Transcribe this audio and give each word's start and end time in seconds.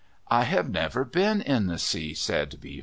"I 0.31 0.45
have 0.45 0.67
never 0.67 1.05
been 1.05 1.41
in 1.41 1.67
the 1.67 1.77
sea," 1.77 2.15
said 2.15 2.59
Beaver. 2.59 2.79